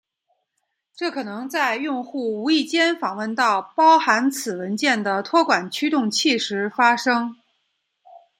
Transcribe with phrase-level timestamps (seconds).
[0.95, 7.35] 这可能在用户无意间访问到包含此文件的托管驱动器时发生。